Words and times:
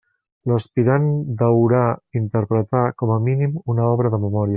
L'aspirant 0.51 1.03
deurà 1.41 1.83
interpretar, 2.21 2.83
com 3.03 3.13
a 3.17 3.19
mínim, 3.27 3.55
una 3.75 3.87
obra 3.91 4.13
de 4.17 4.21
memòria. 4.25 4.49